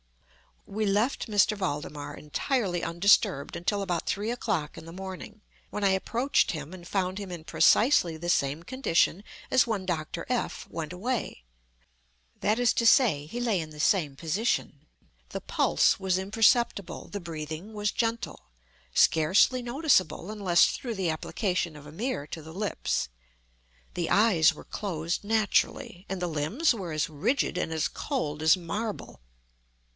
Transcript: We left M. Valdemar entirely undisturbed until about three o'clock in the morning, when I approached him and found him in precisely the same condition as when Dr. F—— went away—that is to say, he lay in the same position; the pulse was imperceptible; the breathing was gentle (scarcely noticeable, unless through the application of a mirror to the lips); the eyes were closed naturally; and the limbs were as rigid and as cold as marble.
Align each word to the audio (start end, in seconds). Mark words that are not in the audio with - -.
We 0.65 0.85
left 0.85 1.29
M. 1.29 1.37
Valdemar 1.59 2.15
entirely 2.15 2.81
undisturbed 2.83 3.55
until 3.55 3.81
about 3.83 4.05
three 4.07 4.31
o'clock 4.31 4.77
in 4.77 4.85
the 4.85 4.91
morning, 4.93 5.41
when 5.69 5.83
I 5.83 5.89
approached 5.91 6.51
him 6.51 6.73
and 6.73 6.87
found 6.87 7.19
him 7.19 7.31
in 7.31 7.43
precisely 7.43 8.15
the 8.15 8.29
same 8.29 8.63
condition 8.63 9.23
as 9.51 9.67
when 9.67 9.85
Dr. 9.85 10.25
F—— 10.29 10.67
went 10.69 10.93
away—that 10.93 12.57
is 12.57 12.73
to 12.73 12.85
say, 12.87 13.25
he 13.25 13.39
lay 13.39 13.59
in 13.59 13.71
the 13.71 13.79
same 13.79 14.15
position; 14.15 14.87
the 15.29 15.41
pulse 15.41 15.99
was 15.99 16.17
imperceptible; 16.17 17.07
the 17.07 17.19
breathing 17.19 17.73
was 17.73 17.91
gentle 17.91 18.49
(scarcely 18.93 19.61
noticeable, 19.61 20.31
unless 20.31 20.67
through 20.67 20.95
the 20.95 21.09
application 21.09 21.75
of 21.75 21.85
a 21.85 21.91
mirror 21.91 22.25
to 22.27 22.41
the 22.41 22.53
lips); 22.53 23.09
the 23.95 24.09
eyes 24.09 24.53
were 24.53 24.63
closed 24.63 25.23
naturally; 25.23 26.05
and 26.09 26.21
the 26.21 26.27
limbs 26.27 26.73
were 26.73 26.91
as 26.91 27.09
rigid 27.09 27.57
and 27.57 27.71
as 27.71 27.87
cold 27.87 28.41
as 28.41 28.55
marble. 28.55 29.19